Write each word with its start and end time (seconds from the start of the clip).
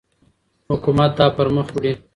حکومت 0.69 1.11
دا 1.17 1.25
پرمخ 1.37 1.67
وړي. 1.73 1.93